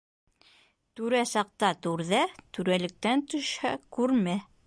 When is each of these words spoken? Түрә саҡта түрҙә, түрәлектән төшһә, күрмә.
Түрә 0.99 1.19
саҡта 1.31 1.69
түрҙә, 1.87 2.23
түрәлектән 2.59 3.25
төшһә, 3.35 3.77
күрмә. 3.99 4.39